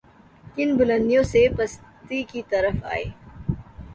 کن 0.55 0.69
بلندیوں 0.77 1.23
سے 1.23 1.47
پستی 1.57 2.21
کی 2.23 2.41
طرف 2.49 2.83
آئے۔ 2.85 3.03